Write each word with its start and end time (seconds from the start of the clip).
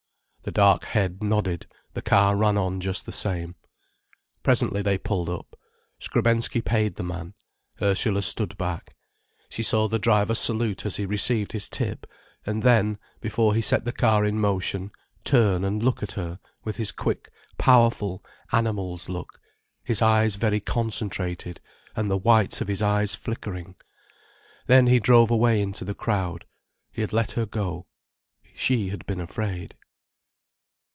The 0.43 0.51
dark 0.51 0.85
head 0.85 1.21
nodded, 1.21 1.67
the 1.93 2.01
car 2.01 2.35
ran 2.35 2.57
on 2.57 2.79
just 2.79 3.05
the 3.05 3.11
same. 3.11 3.53
Presently 4.41 4.81
they 4.81 4.97
pulled 4.97 5.29
up. 5.29 5.55
Skrebensky 5.99 6.65
paid 6.65 6.95
the 6.95 7.03
man. 7.03 7.35
Ursula 7.79 8.23
stood 8.23 8.57
back. 8.57 8.95
She 9.49 9.61
saw 9.61 9.87
the 9.87 9.99
driver 9.99 10.33
salute 10.33 10.83
as 10.83 10.95
he 10.95 11.05
received 11.05 11.51
his 11.51 11.69
tip, 11.69 12.07
and 12.43 12.63
then, 12.63 12.97
before 13.19 13.53
he 13.53 13.61
set 13.61 13.85
the 13.85 13.91
car 13.91 14.25
in 14.25 14.39
motion, 14.41 14.89
turn 15.23 15.63
and 15.63 15.83
look 15.83 16.01
at 16.01 16.13
her, 16.13 16.39
with 16.63 16.77
his 16.77 16.91
quick, 16.91 17.29
powerful, 17.59 18.25
animal's 18.51 19.09
look, 19.09 19.39
his 19.83 20.01
eyes 20.01 20.37
very 20.37 20.59
concentrated 20.59 21.61
and 21.95 22.09
the 22.09 22.17
whites 22.17 22.61
of 22.61 22.67
his 22.67 22.81
eyes 22.81 23.13
flickering. 23.13 23.75
Then 24.65 24.87
he 24.87 24.97
drove 24.99 25.29
away 25.29 25.61
into 25.61 25.85
the 25.85 25.93
crowd. 25.93 26.45
He 26.91 27.01
had 27.01 27.13
let 27.13 27.33
her 27.33 27.45
go. 27.45 27.85
She 28.55 28.89
had 28.89 29.05
been 29.05 29.21
afraid. 29.21 29.75